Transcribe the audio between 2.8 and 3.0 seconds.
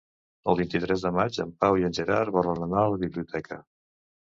a